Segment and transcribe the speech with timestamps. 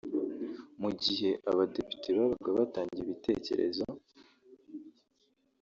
[0.81, 3.85] Mu gihe abadepite babaga batanga ibitekerezo